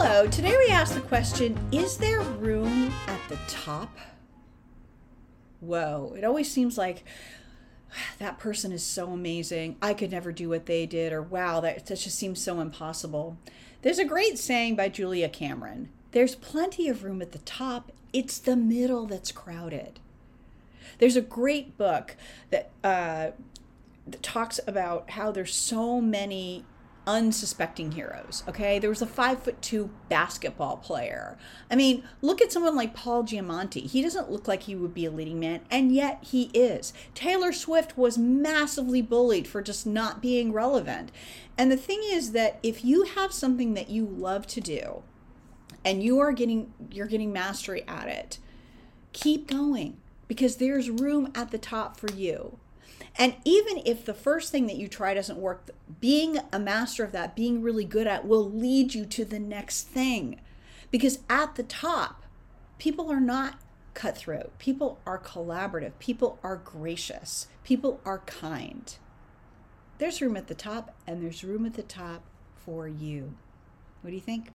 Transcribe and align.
Hello, 0.00 0.28
today 0.28 0.56
we 0.56 0.68
ask 0.68 0.94
the 0.94 1.00
question 1.00 1.58
Is 1.72 1.96
there 1.96 2.20
room 2.20 2.94
at 3.08 3.20
the 3.28 3.36
top? 3.48 3.98
Whoa, 5.58 6.14
it 6.16 6.22
always 6.22 6.48
seems 6.48 6.78
like 6.78 7.02
that 8.20 8.38
person 8.38 8.70
is 8.70 8.84
so 8.84 9.10
amazing. 9.10 9.74
I 9.82 9.94
could 9.94 10.12
never 10.12 10.30
do 10.30 10.48
what 10.50 10.66
they 10.66 10.86
did, 10.86 11.12
or 11.12 11.20
wow, 11.20 11.58
that, 11.62 11.86
that 11.86 11.98
just 11.98 12.16
seems 12.16 12.40
so 12.40 12.60
impossible. 12.60 13.38
There's 13.82 13.98
a 13.98 14.04
great 14.04 14.38
saying 14.38 14.76
by 14.76 14.88
Julia 14.88 15.28
Cameron 15.28 15.88
there's 16.12 16.36
plenty 16.36 16.88
of 16.88 17.02
room 17.02 17.20
at 17.20 17.32
the 17.32 17.38
top, 17.38 17.90
it's 18.12 18.38
the 18.38 18.54
middle 18.54 19.04
that's 19.04 19.32
crowded. 19.32 19.98
There's 21.00 21.16
a 21.16 21.20
great 21.20 21.76
book 21.76 22.14
that, 22.50 22.70
uh, 22.84 23.30
that 24.06 24.22
talks 24.22 24.60
about 24.64 25.10
how 25.10 25.32
there's 25.32 25.56
so 25.56 26.00
many 26.00 26.64
unsuspecting 27.08 27.92
heroes. 27.92 28.44
Okay, 28.46 28.78
there 28.78 28.90
was 28.90 29.00
a 29.00 29.06
five 29.06 29.42
foot 29.42 29.60
two 29.62 29.88
basketball 30.10 30.76
player. 30.76 31.38
I 31.70 31.74
mean, 31.74 32.04
look 32.20 32.42
at 32.42 32.52
someone 32.52 32.76
like 32.76 32.94
Paul 32.94 33.24
Giamatti. 33.24 33.86
He 33.86 34.02
doesn't 34.02 34.30
look 34.30 34.46
like 34.46 34.64
he 34.64 34.76
would 34.76 34.92
be 34.92 35.06
a 35.06 35.10
leading 35.10 35.40
man, 35.40 35.62
and 35.70 35.90
yet 35.90 36.18
he 36.22 36.50
is. 36.52 36.92
Taylor 37.14 37.50
Swift 37.50 37.96
was 37.96 38.18
massively 38.18 39.00
bullied 39.00 39.48
for 39.48 39.62
just 39.62 39.86
not 39.86 40.20
being 40.20 40.52
relevant. 40.52 41.10
And 41.56 41.72
the 41.72 41.76
thing 41.78 42.00
is 42.04 42.32
that 42.32 42.60
if 42.62 42.84
you 42.84 43.04
have 43.04 43.32
something 43.32 43.72
that 43.72 43.88
you 43.88 44.04
love 44.04 44.46
to 44.48 44.60
do, 44.60 45.02
and 45.84 46.02
you 46.02 46.18
are 46.18 46.32
getting 46.32 46.74
you're 46.90 47.06
getting 47.06 47.32
mastery 47.32 47.84
at 47.88 48.06
it, 48.06 48.38
keep 49.12 49.48
going 49.48 49.96
because 50.28 50.56
there's 50.56 50.90
room 50.90 51.32
at 51.34 51.50
the 51.50 51.58
top 51.58 51.98
for 51.98 52.12
you. 52.12 52.58
And 53.16 53.34
even 53.44 53.82
if 53.84 54.04
the 54.04 54.14
first 54.14 54.52
thing 54.52 54.66
that 54.66 54.76
you 54.76 54.88
try 54.88 55.14
doesn't 55.14 55.38
work, 55.38 55.70
being 56.00 56.38
a 56.52 56.58
master 56.58 57.04
of 57.04 57.12
that, 57.12 57.34
being 57.34 57.62
really 57.62 57.84
good 57.84 58.06
at, 58.06 58.26
will 58.26 58.48
lead 58.48 58.94
you 58.94 59.04
to 59.06 59.24
the 59.24 59.40
next 59.40 59.88
thing. 59.88 60.40
Because 60.90 61.18
at 61.28 61.56
the 61.56 61.62
top, 61.62 62.22
people 62.78 63.10
are 63.10 63.20
not 63.20 63.58
cutthroat, 63.94 64.56
people 64.58 65.00
are 65.04 65.18
collaborative, 65.18 65.92
people 65.98 66.38
are 66.44 66.56
gracious, 66.56 67.48
people 67.64 68.00
are 68.04 68.20
kind. 68.20 68.96
There's 69.98 70.22
room 70.22 70.36
at 70.36 70.46
the 70.46 70.54
top, 70.54 70.94
and 71.06 71.22
there's 71.22 71.42
room 71.42 71.66
at 71.66 71.74
the 71.74 71.82
top 71.82 72.22
for 72.54 72.86
you. 72.86 73.34
What 74.00 74.10
do 74.10 74.14
you 74.14 74.22
think? 74.22 74.46